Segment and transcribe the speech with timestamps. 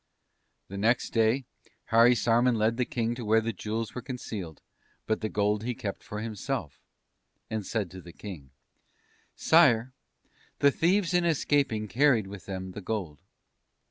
[0.67, 1.45] "The next day
[1.91, 4.59] Harisarman led the King to where the jewels were concealed,
[5.05, 6.81] but the gold he kept for himself,
[7.51, 8.49] and said to the King:
[9.35, 9.93] "'Sire,
[10.57, 13.21] the thieves in escaping carried with them the gold.'